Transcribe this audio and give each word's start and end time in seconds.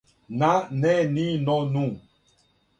на, 0.39 0.67
не, 0.71 0.95
ни, 1.17 1.27
но, 1.37 1.63
ну 1.65 1.87